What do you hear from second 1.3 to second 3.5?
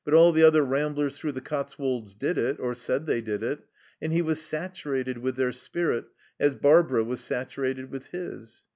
the Cotswolds did it, or said they did